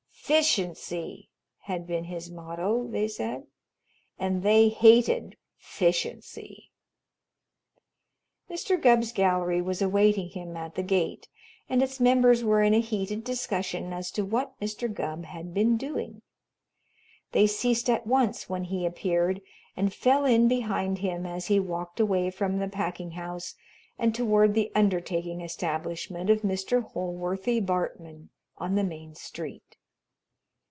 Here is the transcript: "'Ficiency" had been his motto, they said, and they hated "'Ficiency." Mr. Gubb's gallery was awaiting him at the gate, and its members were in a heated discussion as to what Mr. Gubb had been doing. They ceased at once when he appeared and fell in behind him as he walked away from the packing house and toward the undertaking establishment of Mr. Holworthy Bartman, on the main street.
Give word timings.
"'Ficiency" 0.23 1.27
had 1.63 1.85
been 1.85 2.05
his 2.05 2.31
motto, 2.31 2.87
they 2.87 3.05
said, 3.05 3.43
and 4.17 4.43
they 4.43 4.69
hated 4.69 5.35
"'Ficiency." 5.57 6.71
Mr. 8.49 8.81
Gubb's 8.81 9.11
gallery 9.11 9.61
was 9.61 9.81
awaiting 9.81 10.29
him 10.29 10.55
at 10.55 10.75
the 10.75 10.83
gate, 10.83 11.27
and 11.67 11.83
its 11.83 11.99
members 11.99 12.45
were 12.45 12.63
in 12.63 12.73
a 12.73 12.79
heated 12.79 13.25
discussion 13.25 13.91
as 13.91 14.09
to 14.11 14.23
what 14.23 14.57
Mr. 14.61 14.89
Gubb 14.93 15.25
had 15.25 15.53
been 15.53 15.75
doing. 15.75 16.21
They 17.33 17.45
ceased 17.45 17.89
at 17.89 18.07
once 18.07 18.47
when 18.49 18.63
he 18.65 18.85
appeared 18.85 19.41
and 19.75 19.93
fell 19.93 20.23
in 20.23 20.47
behind 20.47 20.99
him 20.99 21.25
as 21.25 21.47
he 21.47 21.59
walked 21.59 21.99
away 21.99 22.31
from 22.31 22.57
the 22.59 22.69
packing 22.69 23.11
house 23.11 23.55
and 23.99 24.15
toward 24.15 24.53
the 24.53 24.71
undertaking 24.75 25.41
establishment 25.41 26.29
of 26.29 26.41
Mr. 26.41 26.81
Holworthy 26.93 27.59
Bartman, 27.59 28.29
on 28.57 28.75
the 28.75 28.83
main 28.85 29.13
street. 29.13 29.63